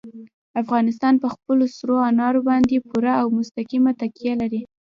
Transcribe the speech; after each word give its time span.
افغانستان 0.61 1.13
په 1.23 1.27
خپلو 1.33 1.63
سرو 1.75 1.95
انارو 2.09 2.41
باندې 2.49 2.85
پوره 2.87 3.13
او 3.21 3.27
مستقیمه 3.37 3.91
تکیه 4.01 4.33
لري. 4.41 4.61